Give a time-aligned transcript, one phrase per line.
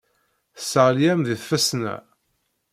[0.55, 1.95] Tesseɣli-am deg tfesna.